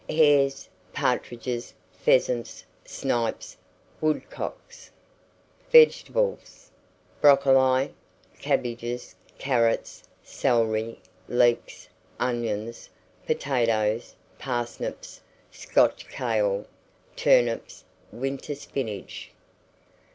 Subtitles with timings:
[0.09, 3.55] Hares, partridges, pheasants, snipes,
[4.01, 4.89] woodcocks.
[5.71, 6.71] VEGETABLES.
[7.21, 7.93] Broccoli,
[8.39, 11.87] cabbages, carrots, celery, leeks,
[12.19, 12.89] onions,
[13.27, 16.65] potatoes, parsnips, Scotch kale,
[17.15, 19.29] turnips, winter spinach.